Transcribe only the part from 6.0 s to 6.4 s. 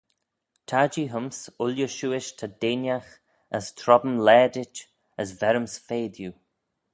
diu.